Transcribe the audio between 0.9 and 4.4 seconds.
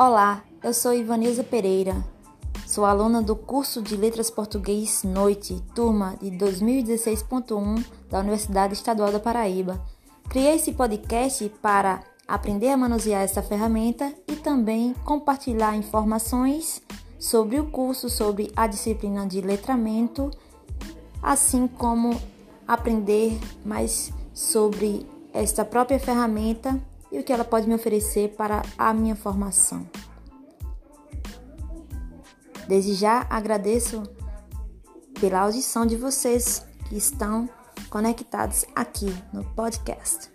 Ivanilza Pereira. Sou aluna do curso de Letras